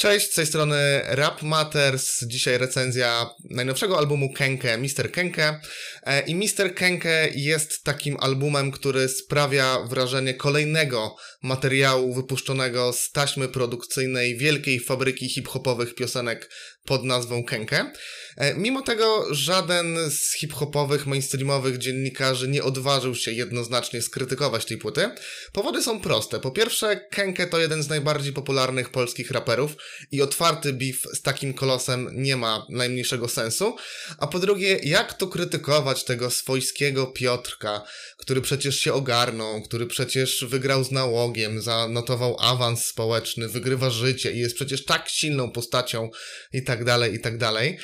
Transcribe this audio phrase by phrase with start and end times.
[0.00, 2.24] Cześć, z tej strony Rap Matters.
[2.26, 5.12] Dzisiaj recenzja najnowszego albumu Kenke, Mr.
[5.12, 5.60] Kenke.
[6.02, 6.74] E, I Mr.
[6.74, 15.28] Kenke jest takim albumem, który sprawia wrażenie kolejnego materiału wypuszczonego z taśmy produkcyjnej wielkiej fabryki
[15.28, 16.50] hip-hopowych piosenek
[16.90, 17.92] pod nazwą Kenke.
[18.36, 25.10] E, mimo tego żaden z hip-hopowych, mainstreamowych dziennikarzy nie odważył się jednoznacznie skrytykować tej płyty.
[25.52, 26.40] Powody są proste.
[26.40, 29.76] Po pierwsze, Kenke to jeden z najbardziej popularnych polskich raperów
[30.12, 33.76] i otwarty beef z takim kolosem nie ma najmniejszego sensu.
[34.18, 37.82] A po drugie, jak to krytykować tego swojskiego Piotrka,
[38.16, 44.38] który przecież się ogarnął, który przecież wygrał z nałogiem, zanotował awans społeczny, wygrywa życie i
[44.38, 46.10] jest przecież tak silną postacią
[46.52, 47.78] i tak dalej, i tak dalej.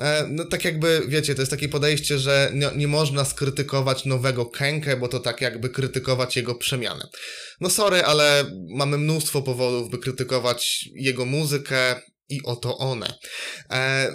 [0.00, 4.46] E, no tak jakby, wiecie, to jest takie podejście, że nie, nie można skrytykować nowego
[4.46, 7.08] Kenkę, bo to tak jakby krytykować jego przemianę.
[7.60, 8.44] No sorry, ale
[8.76, 13.14] mamy mnóstwo powodów, by krytykować jego muzykę i oto one.
[13.70, 14.10] E,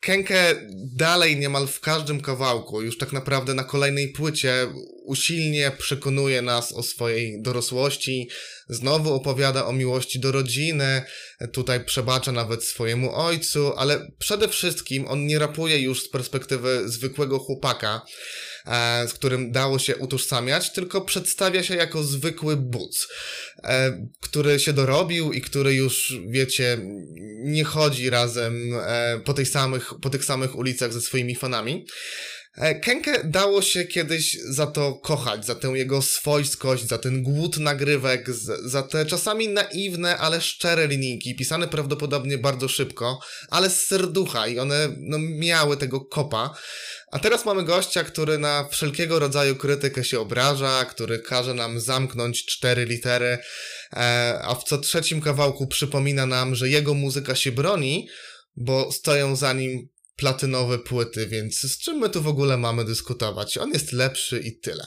[0.00, 4.66] Kenke dalej niemal w każdym kawałku, już tak naprawdę na kolejnej płycie,
[5.04, 8.28] usilnie przekonuje nas o swojej dorosłości,
[8.68, 11.02] znowu opowiada o miłości do rodziny,
[11.52, 17.38] tutaj przebacza nawet swojemu ojcu, ale przede wszystkim on nie rapuje już z perspektywy zwykłego
[17.38, 18.02] chłopaka,
[19.06, 23.08] z którym dało się utożsamiać, tylko przedstawia się jako zwykły buc,
[23.64, 26.78] e, który się dorobił i który już, wiecie,
[27.44, 31.86] nie chodzi razem e, po, tej samych, po tych samych ulicach ze swoimi fanami.
[32.82, 38.30] Kenke dało się kiedyś za to kochać, za tę jego swojskość, za ten głód nagrywek,
[38.64, 43.20] za te czasami naiwne, ale szczere linijki, pisane prawdopodobnie bardzo szybko,
[43.50, 46.54] ale z serducha i one no, miały tego kopa.
[47.12, 52.44] A teraz mamy gościa, który na wszelkiego rodzaju krytykę się obraża, który każe nam zamknąć
[52.44, 53.38] cztery litery,
[53.92, 58.08] e, a w co trzecim kawałku przypomina nam, że jego muzyka się broni,
[58.56, 59.88] bo stoją za nim
[60.20, 63.58] platynowe płyty, więc z czym my tu w ogóle mamy dyskutować?
[63.58, 64.84] On jest lepszy i tyle.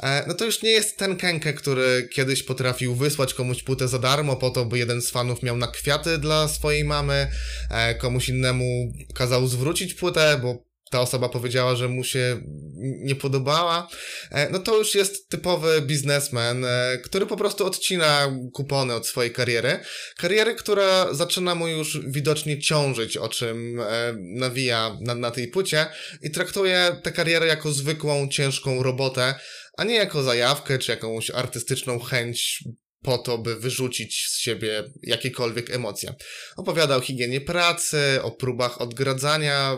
[0.00, 3.98] E, no to już nie jest ten Kenke, który kiedyś potrafił wysłać komuś płytę za
[3.98, 7.30] darmo po to, by jeden z fanów miał na kwiaty dla swojej mamy,
[7.70, 12.40] e, komuś innemu kazał zwrócić płytę, bo ta osoba powiedziała, że mu się
[12.78, 13.88] nie podobała,
[14.30, 19.32] e, no to już jest typowy biznesmen, e, który po prostu odcina kupony od swojej
[19.32, 19.80] kariery.
[20.16, 25.86] Kariery, która zaczyna mu już widocznie ciążyć, o czym e, nawija na, na tej płycie
[26.22, 29.34] i traktuje tę karierę jako zwykłą, ciężką robotę,
[29.76, 32.64] a nie jako zajawkę czy jakąś artystyczną chęć
[33.02, 36.14] po to, by wyrzucić z siebie jakiekolwiek emocje.
[36.56, 39.76] Opowiada o higienie pracy, o próbach odgradzania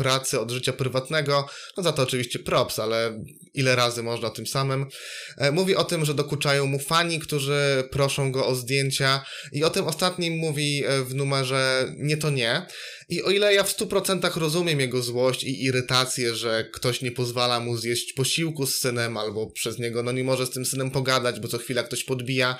[0.00, 1.46] pracy od życia prywatnego,
[1.76, 3.24] no za to oczywiście props, ale
[3.54, 4.86] ile razy można tym samym.
[5.38, 9.70] E, mówi o tym, że dokuczają mu fani, którzy proszą go o zdjęcia i o
[9.70, 12.66] tym ostatnim mówi e, w numerze Nie to nie.
[13.08, 17.60] I o ile ja w 100% rozumiem jego złość i irytację, że ktoś nie pozwala
[17.60, 21.40] mu zjeść posiłku z synem albo przez niego no nie może z tym synem pogadać,
[21.40, 22.58] bo co chwila ktoś podbija,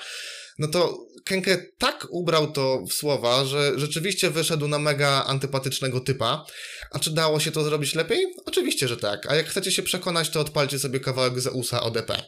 [0.61, 6.45] no to Kenke tak ubrał to w słowa, że rzeczywiście wyszedł na mega antypatycznego typa.
[6.91, 8.25] A czy dało się to zrobić lepiej?
[8.45, 9.31] Oczywiście, że tak.
[9.31, 12.23] A jak chcecie się przekonać, to odpalcie sobie kawałek Zeusa ODP.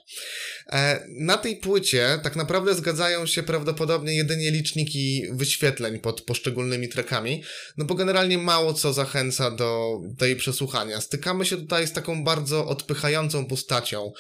[0.72, 7.44] E, na tej płycie tak naprawdę zgadzają się prawdopodobnie jedynie liczniki wyświetleń pod poszczególnymi trackami,
[7.78, 11.02] no bo generalnie mało co zachęca do tej przesłuchania.
[11.02, 14.12] Stykamy się tutaj z taką bardzo odpychającą postacią,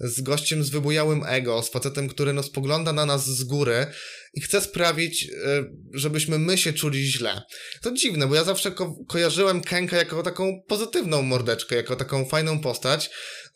[0.00, 3.86] z gościem z wybujałym ego, z facetem, który no spogląda na nas z góry
[4.34, 7.42] i chce sprawić, e, żebyśmy my się czuli źle.
[7.82, 12.60] To dziwne, bo ja zawsze ko kojarzyłem Kenka jako taką pozytywną mordeczkę, jako taką fajną
[12.60, 13.10] postać,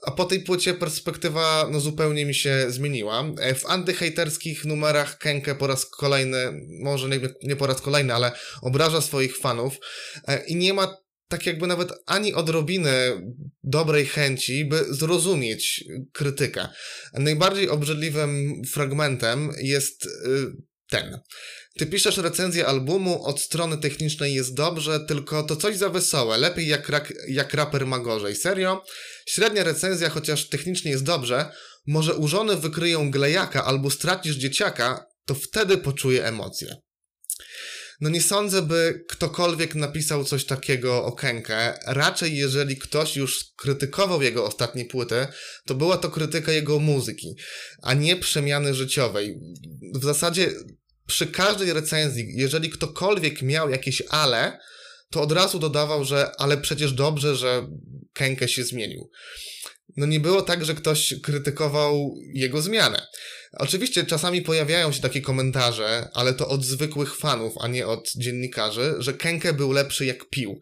[0.07, 3.25] a po tej płycie perspektywa no, zupełnie mi się zmieniła.
[3.39, 6.53] E, w antyhejterskich numerach Kenke po raz kolejny,
[6.83, 8.33] może nie, nie po raz kolejny, ale
[8.63, 9.75] obraża swoich fanów
[10.29, 11.04] e, i nie ma
[11.35, 12.93] tak jakby nawet ani odrobiny
[13.63, 16.69] dobrej chęci, by zrozumieć krytykę.
[17.15, 20.11] Najbardziej obrzydliwym fragmentem jest y,
[20.89, 21.19] ten.
[21.79, 26.69] Ty piszesz recenzję albumu, od strony technicznej jest dobrze, tylko to coś za wesołe, lepiej
[26.69, 28.37] jak, rak, jak raper ma gorzej.
[28.37, 28.85] Serio?
[29.27, 31.51] Średnia recenzja, chociaż technicznie jest dobrze,
[31.87, 36.77] może u żony wykryją glejaka albo stracisz dzieciaka, to wtedy poczuje emocje.
[38.01, 41.79] No nie sądzę, by ktokolwiek napisał coś takiego o Kenkę.
[41.87, 45.27] Raczej jeżeli ktoś już krytykował jego ostatnie płyty,
[45.67, 47.35] to była to krytyka jego muzyki,
[47.83, 49.41] a nie przemiany życiowej.
[49.95, 50.51] W zasadzie
[51.07, 54.59] przy każdej recenzji, jeżeli ktokolwiek miał jakieś ale,
[55.11, 57.69] to od razu dodawał, że ale przecież dobrze, że
[58.13, 59.11] Kenke się zmienił.
[59.97, 63.07] No nie było tak, że ktoś krytykował jego zmianę.
[63.53, 68.95] Oczywiście czasami pojawiają się takie komentarze, ale to od zwykłych fanów, a nie od dziennikarzy,
[68.99, 70.61] że Kenke był lepszy jak pił.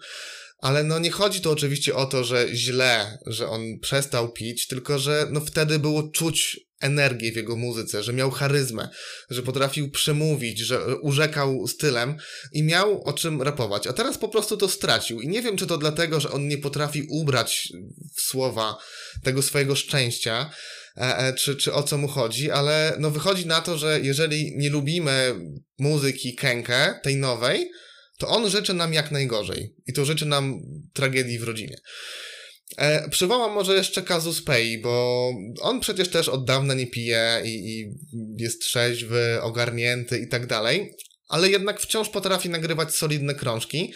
[0.62, 4.98] Ale no nie chodzi tu oczywiście o to, że źle, że on przestał pić, tylko
[4.98, 8.88] że no wtedy było czuć energię w jego muzyce, że miał charyzmę,
[9.30, 12.16] że potrafił przemówić, że urzekał stylem
[12.52, 13.86] i miał o czym rapować.
[13.86, 15.20] A teraz po prostu to stracił.
[15.20, 17.68] I nie wiem, czy to dlatego, że on nie potrafi ubrać
[18.16, 18.78] w słowa
[19.22, 20.50] tego swojego szczęścia,
[20.96, 24.56] e, e, czy, czy o co mu chodzi, ale no wychodzi na to, że jeżeli
[24.56, 25.34] nie lubimy
[25.78, 27.70] muzyki Kenke, tej nowej,
[28.22, 29.74] to on życzy nam jak najgorzej.
[29.86, 31.76] I to życzy nam tragedii w rodzinie.
[32.76, 35.30] E, przywołam może jeszcze kazus Pei, bo
[35.60, 37.94] on przecież też od dawna nie pije i, i
[38.38, 40.94] jest trzeźwy, ogarnięty i tak dalej,
[41.28, 43.92] ale jednak wciąż potrafi nagrywać solidne krążki.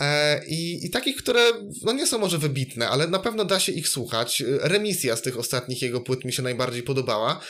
[0.00, 1.52] E, I, I takich, które
[1.84, 4.42] no nie są może wybitne, ale na pewno da się ich słuchać.
[4.60, 7.40] Remisja z tych ostatnich jego płyt mi się najbardziej podobała.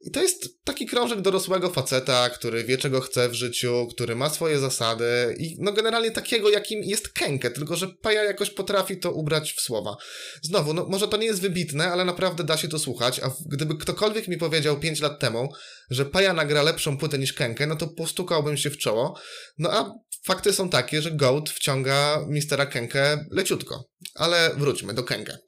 [0.00, 4.30] I to jest taki krążek dorosłego faceta, który wie czego chce w życiu, który ma
[4.30, 9.12] swoje zasady i no generalnie takiego jakim jest Kenke, tylko że Paja jakoś potrafi to
[9.12, 9.96] ubrać w słowa.
[10.42, 13.76] Znowu, no może to nie jest wybitne, ale naprawdę da się to słuchać, a gdyby
[13.76, 15.48] ktokolwiek mi powiedział 5 lat temu,
[15.90, 19.18] że Paja nagra lepszą płytę niż Kenke, no to postukałbym się w czoło.
[19.58, 19.94] No a
[20.26, 23.88] fakty są takie, że Goat wciąga mistera Kenke leciutko.
[24.14, 25.38] Ale wróćmy do Kenke.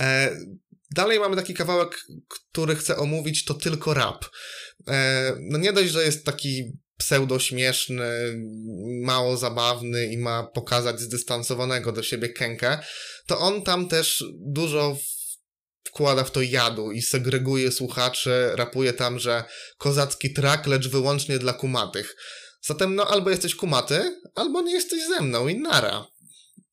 [0.00, 0.36] E,
[0.90, 4.24] Dalej mamy taki kawałek, który chcę omówić, to tylko rap.
[4.88, 8.38] E, no nie dość, że jest taki pseudo-śmieszny,
[9.02, 12.78] mało zabawny i ma pokazać zdystansowanego do siebie Kenkę,
[13.26, 14.98] to on tam też dużo
[15.86, 19.44] wkłada w to jadu i segreguje słuchaczy, rapuje tam, że
[19.78, 22.16] kozacki track, lecz wyłącznie dla kumatych.
[22.60, 26.06] Zatem no albo jesteś kumaty, albo nie jesteś ze mną i nara.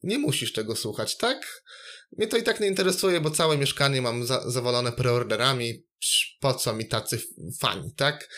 [0.03, 1.63] Nie musisz tego słuchać, tak?
[2.17, 5.85] Mnie to i tak nie interesuje, bo całe mieszkanie mam za zawalone preorderami.
[6.39, 7.21] Po co mi tacy
[7.59, 8.29] fani, tak?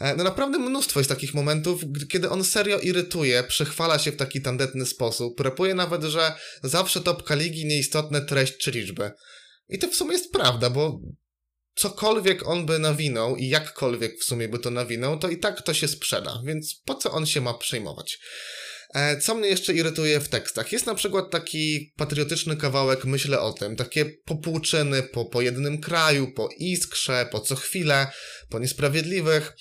[0.00, 4.42] E, no naprawdę mnóstwo jest takich momentów, kiedy on serio irytuje, przechwala się w taki
[4.42, 9.10] tandetny sposób, rapuje nawet, że zawsze topka ligi nieistotne treść czy liczby.
[9.68, 11.00] I to w sumie jest prawda, bo
[11.74, 15.74] cokolwiek on by nawinął i jakkolwiek w sumie by to nawinął, to i tak to
[15.74, 18.18] się sprzeda, więc po co on się ma przejmować?
[18.94, 20.72] E, co mnie jeszcze irytuje w tekstach?
[20.72, 26.32] Jest na przykład taki patriotyczny kawałek Myślę o tym, takie popłuczyny po, po jednym kraju,
[26.32, 28.06] po iskrze, po co chwilę,
[28.48, 29.52] po niesprawiedliwych.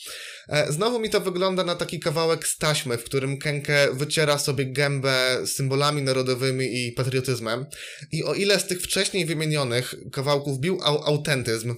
[0.50, 4.66] E, znowu mi to wygląda na taki kawałek z taśmy, w którym Kenke wyciera sobie
[4.66, 7.66] gębę symbolami narodowymi i patriotyzmem.
[8.12, 11.76] I o ile z tych wcześniej wymienionych kawałków bił autentyzm,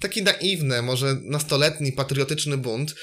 [0.00, 2.94] taki naiwny, może nastoletni, patriotyczny bunt,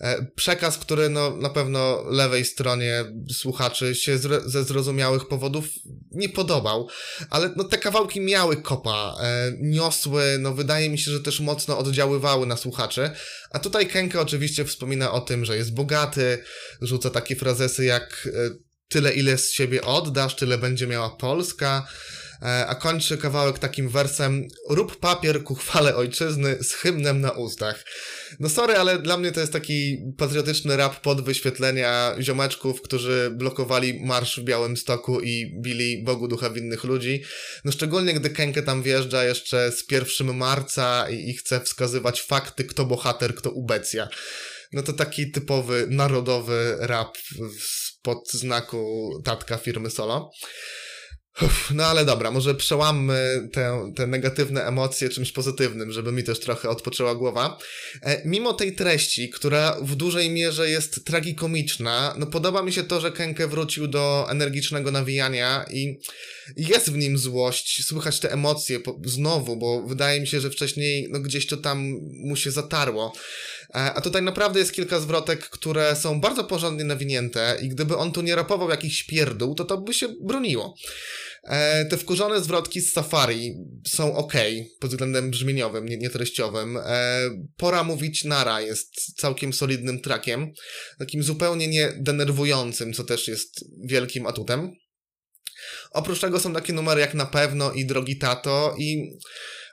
[0.00, 5.64] E, przekaz, który no, na pewno lewej stronie słuchaczy się ze zrozumiałych powodów
[6.10, 6.88] nie podobał,
[7.30, 11.78] ale no, te kawałki miały kopa, e, niosły, no wydaje mi się, że też mocno
[11.78, 13.10] oddziaływały na słuchaczy,
[13.50, 16.38] a tutaj Kenke oczywiście wspomina o tym, że jest bogaty,
[16.82, 18.50] rzuca takie frazesy jak e,
[18.88, 21.88] tyle ile z siebie oddasz, tyle będzie miała Polska,
[22.40, 27.84] a kończy kawałek takim wersem rób papier ku chwale ojczyzny z hymnem na ustach.
[28.40, 34.00] No sorry, ale dla mnie to jest taki patriotyczny rap pod wyświetlenia ziomeczków, którzy blokowali
[34.04, 37.22] marsz w Białym Stoku i bili Bogu ducha winnych ludzi.
[37.64, 42.64] No szczególnie gdy Kenke tam wjeżdża jeszcze z 1 marca i, i chce wskazywać fakty,
[42.64, 44.08] kto bohater, kto ubecja
[44.72, 47.18] no to taki typowy narodowy rap
[48.02, 50.30] pod znaku tatka firmy Solo.
[51.74, 56.68] No ale dobra, może przełammy te, te negatywne emocje czymś pozytywnym, żeby mi też trochę
[56.68, 57.58] odpoczęła głowa.
[58.02, 63.00] E, mimo tej treści, która w dużej mierze jest tragikomiczna, no podoba mi się to,
[63.00, 65.98] że Kenke wrócił do energicznego nawijania i
[66.56, 71.08] jest w nim złość, słychać te emocje po, znowu, bo wydaje mi się, że wcześniej
[71.10, 73.12] no gdzieś to tam mu się zatarło.
[73.74, 78.12] E, a tutaj naprawdę jest kilka zwrotek, które są bardzo porządnie nawinięte i gdyby on
[78.12, 80.74] tu nie rapował jakichś pierdół, to to by się broniło.
[81.44, 83.54] E, te wkurzone zwrotki z Safari
[83.88, 84.32] są ok
[84.80, 86.76] pod względem brzmieniowym, nie, nie treściowym.
[86.76, 87.20] E,
[87.56, 90.52] Pora mówić nara jest całkiem solidnym trakiem,
[90.98, 94.72] takim zupełnie nie denerwującym, co też jest wielkim atutem.
[95.92, 99.18] Oprócz tego są takie numery jak Na pewno i Drogi Tato i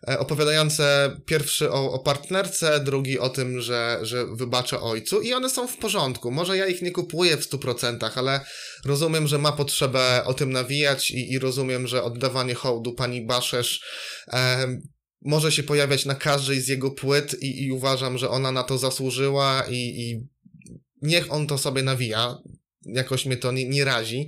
[0.07, 5.49] E, opowiadające pierwszy o, o partnerce, drugi o tym, że, że wybacza ojcu i one
[5.49, 6.31] są w porządku.
[6.31, 8.45] Może ja ich nie kupuję w 100%, ale
[8.85, 13.81] rozumiem, że ma potrzebę o tym nawijać i, i rozumiem, że oddawanie hołdu pani Baszesz
[14.27, 14.67] e,
[15.21, 18.77] może się pojawiać na każdej z jego płyt i, i uważam, że ona na to
[18.77, 20.27] zasłużyła i, i
[21.01, 22.37] niech on to sobie nawija.
[22.85, 24.27] Jakoś mnie to nie, nie razi.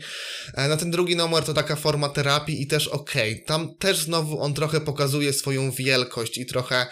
[0.54, 3.34] E, na ten drugi numer to taka forma terapii i też okej.
[3.34, 3.46] Okay.
[3.46, 6.88] Tam też znowu on trochę pokazuje swoją wielkość i trochę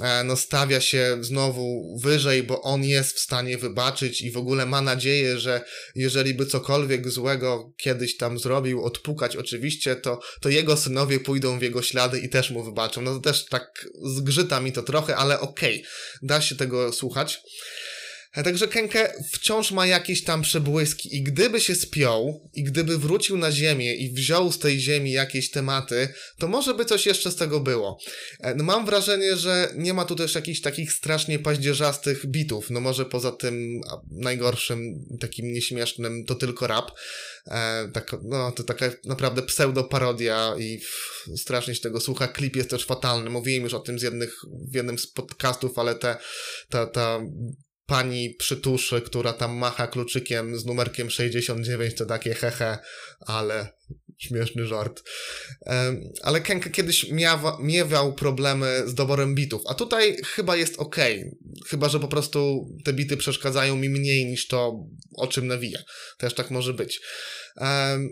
[0.00, 4.66] E, no stawia się znowu wyżej, bo on jest w stanie wybaczyć i w ogóle
[4.66, 10.76] ma nadzieję, że jeżeli by cokolwiek złego kiedyś tam zrobił, odpukać oczywiście, to, to jego
[10.76, 13.02] synowie pójdą w jego ślady i też mu wybaczą.
[13.02, 15.88] No to też tak zgrzyta mi to trochę, ale okej, okay,
[16.22, 17.40] da się tego słuchać.
[18.44, 23.52] Także Kenke wciąż ma jakieś tam przebłyski i gdyby się spiął i gdyby wrócił na
[23.52, 27.60] ziemię i wziął z tej ziemi jakieś tematy, to może by coś jeszcze z tego
[27.60, 27.98] było.
[28.40, 32.80] E, no mam wrażenie, że nie ma tu też jakichś takich strasznie paździerzastych bitów, no
[32.80, 36.90] może poza tym najgorszym, takim nieśmiesznym to tylko rap.
[37.46, 40.80] E, tak, no to taka naprawdę pseudo-parodia i
[41.36, 42.28] strasznie się tego słucha.
[42.28, 43.30] Klip jest też fatalny.
[43.30, 44.36] Mówiłem już o tym z jednych,
[44.70, 46.16] w jednym z podcastów, ale te,
[46.68, 47.20] ta, ta
[47.86, 52.78] pani przytuszy, która tam macha kluczykiem z numerkiem 69, to takie hehe,
[53.20, 53.68] ale
[54.18, 55.02] śmieszny żart.
[56.22, 60.96] Ale Kenka kiedyś miawa, miewał problemy z doborem bitów, a tutaj chyba jest ok.
[61.66, 65.78] Chyba, że po prostu te bity przeszkadzają mi mniej niż to, o czym nawija.
[66.18, 67.00] Też tak może być.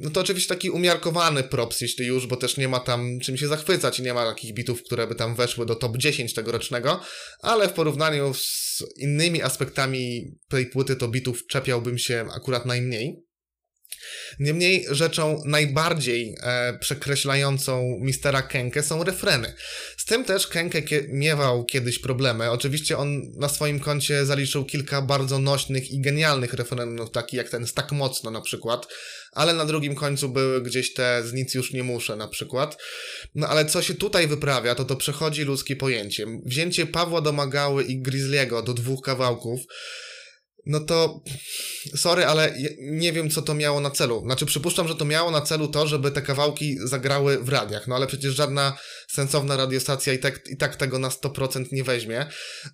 [0.01, 3.49] No to oczywiście taki umiarkowany props, jeśli już, bo też nie ma tam czym się
[3.49, 7.01] zachwycać i nie ma takich bitów, które by tam weszły do top 10 tegorocznego,
[7.41, 13.24] ale w porównaniu z innymi aspektami tej płyty to bitów czepiałbym się akurat najmniej.
[14.38, 19.54] Niemniej rzeczą najbardziej e, przekreślającą mistera Kenke są refreny.
[19.96, 22.50] Z tym też Kenke kie miewał kiedyś problemy.
[22.50, 27.66] Oczywiście on na swoim koncie zaliczył kilka bardzo nośnych i genialnych refrenów, takich jak ten
[27.75, 28.87] Tak Mocno na przykład,
[29.32, 32.82] ale na drugim końcu były gdzieś te z nic już nie muszę na przykład.
[33.34, 36.26] No ale co się tutaj wyprawia, to to przechodzi ludzkie pojęcie.
[36.46, 39.61] Wzięcie Pawła Domagały i Grizzliego do dwóch kawałków
[40.66, 41.21] no to
[41.97, 44.23] sorry, ale nie wiem, co to miało na celu.
[44.25, 47.97] Znaczy, przypuszczam, że to miało na celu to, żeby te kawałki zagrały w radiach, no
[47.97, 48.78] ale przecież żadna
[49.09, 52.26] sensowna radiostacja i tak, i tak tego na 100% nie weźmie.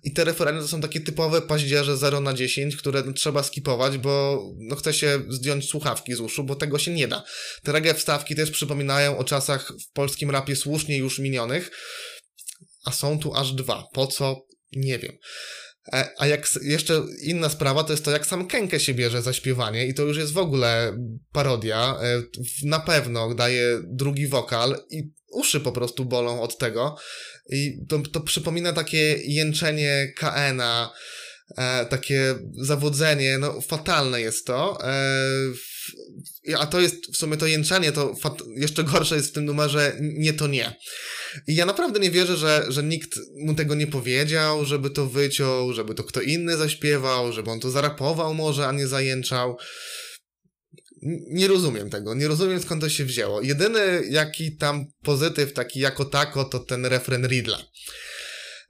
[0.03, 4.43] I te referendy to są takie typowe paździerze 0 na 10, które trzeba skipować, bo
[4.57, 7.23] no, chce się zdjąć słuchawki z uszu, bo tego się nie da.
[7.63, 11.71] Te reggae wstawki też przypominają o czasach w polskim rapie słusznie już minionych,
[12.85, 13.87] a są tu aż dwa.
[13.93, 14.45] Po co?
[14.71, 15.17] Nie wiem.
[15.87, 19.33] E, a jak jeszcze inna sprawa to jest to, jak sam Kenke się bierze za
[19.33, 20.97] śpiewanie i to już jest w ogóle
[21.31, 21.97] parodia.
[22.01, 22.23] E,
[22.63, 26.95] na pewno daje drugi wokal i uszy po prostu bolą od tego.
[27.49, 30.93] I to, to przypomina takie jęczenie KN-a,
[31.57, 34.77] e, takie zawodzenie, no fatalne jest to.
[36.57, 38.15] A to jest w sumie to jęczenie, to
[38.55, 40.75] jeszcze gorsze jest w tym numerze nie to nie.
[41.47, 45.73] I ja naprawdę nie wierzę, że, że nikt mu tego nie powiedział, żeby to wyciął,
[45.73, 49.57] żeby to kto inny zaśpiewał, żeby on to zarapował może, a nie zajęczał.
[51.27, 53.41] Nie rozumiem tego, nie rozumiem skąd to się wzięło.
[53.41, 57.65] Jedyny jaki tam pozytyw taki jako tako to ten refren Ridla.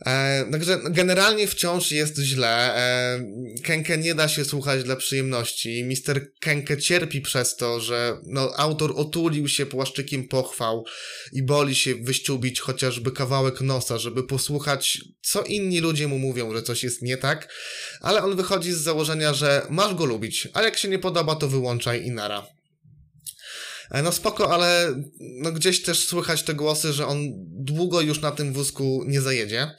[0.05, 2.75] E, także generalnie wciąż jest źle.
[2.75, 3.25] E,
[3.63, 5.84] Kenke nie da się słuchać dla przyjemności.
[5.84, 10.86] Mister Kenke cierpi przez to, że no, autor otulił się płaszczykiem pochwał
[11.34, 16.63] i boli się wyściubić chociażby kawałek nosa, żeby posłuchać, co inni ludzie mu mówią, że
[16.63, 17.53] coś jest nie tak,
[18.01, 21.48] ale on wychodzi z założenia, że masz go lubić, a jak się nie podoba, to
[21.48, 22.60] wyłączaj i nara.
[23.91, 27.17] E, no spoko, ale no gdzieś też słychać te głosy, że on
[27.48, 29.71] długo już na tym wózku nie zajedzie.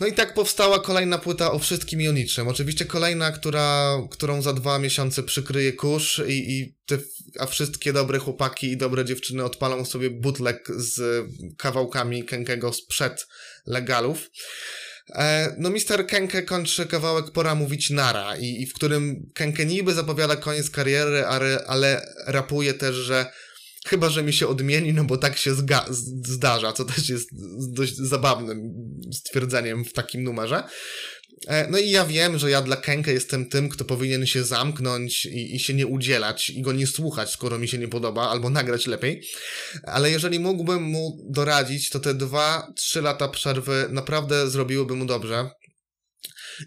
[0.00, 2.48] No i tak powstała kolejna płyta o wszystkim i o niczym.
[2.48, 6.98] Oczywiście kolejna, która, którą za dwa miesiące przykryje kurz i, i te,
[7.38, 13.26] a wszystkie dobre chłopaki i dobre dziewczyny odpalą sobie bootleg z kawałkami Kenkego sprzed
[13.66, 14.30] legalów.
[15.14, 19.94] E, no, Mister Kenke kończy kawałek Pora mówić nara i, i w którym Kenke niby
[19.94, 23.26] zapowiada koniec kariery, ale, ale rapuje też, że
[23.86, 25.54] chyba, że mi się odmieni, no bo tak się
[26.24, 27.28] zdarza, co też jest
[27.72, 28.74] dość zabawnym
[29.12, 30.62] stwierdzeniem w takim numerze.
[31.46, 35.26] E, no i ja wiem, że ja dla Kenke jestem tym, kto powinien się zamknąć
[35.26, 38.50] i, i, się nie udzielać i go nie słuchać, skoro mi się nie podoba, albo
[38.50, 39.22] nagrać lepiej.
[39.82, 45.50] Ale jeżeli mógłbym mu doradzić, to te dwa, trzy lata przerwy naprawdę zrobiłyby mu dobrze.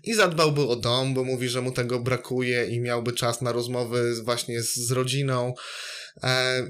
[0.04, 4.24] I zadbałby o dom, bo mówi, że mu tego brakuje i miałby czas na rozmowy
[4.24, 5.54] właśnie z, z rodziną.
[6.24, 6.64] E,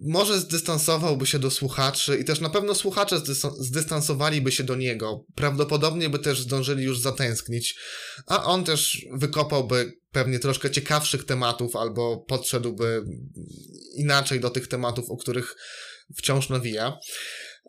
[0.00, 3.20] może zdystansowałby się do słuchaczy i też na pewno słuchacze
[3.58, 5.24] zdystansowaliby się do niego.
[5.34, 7.78] Prawdopodobnie by też zdążyli już zatęsknić,
[8.26, 13.04] a on też wykopałby pewnie troszkę ciekawszych tematów albo podszedłby
[13.96, 15.56] inaczej do tych tematów, o których
[16.16, 16.98] wciąż nawija.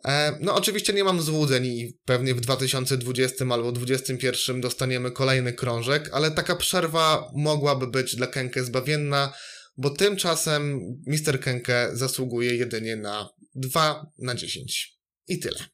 [0.04, 6.10] E, no oczywiście nie mam złudzeń i pewnie w 2020 albo 2021 dostaniemy kolejny krążek,
[6.12, 9.32] ale taka przerwa mogłaby być dla Kenke zbawienna,
[9.80, 11.40] bo tymczasem Mr.
[11.40, 14.98] Kenke zasługuje jedynie na 2 na 10.
[15.28, 15.64] I tyle.